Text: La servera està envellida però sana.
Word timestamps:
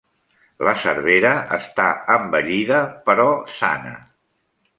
La 0.67 0.71
servera 0.83 1.33
està 1.57 1.85
envellida 2.15 2.81
però 3.11 3.29
sana. 3.59 3.95